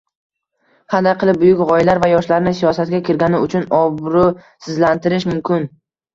[0.93, 5.71] Qanday qilib buyuk g'oyalar va yoshlarni siyosatga kirgani uchun obro'sizlantirish mumkin?